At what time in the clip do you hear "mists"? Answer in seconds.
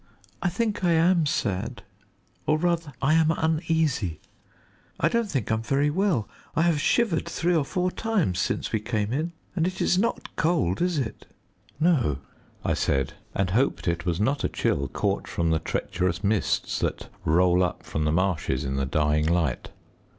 16.23-16.79